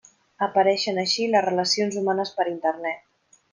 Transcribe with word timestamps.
Apareixen 0.45 1.01
així 1.01 1.27
les 1.35 1.45
relacions 1.47 2.01
humanes 2.01 2.35
per 2.39 2.49
internet. 2.57 3.41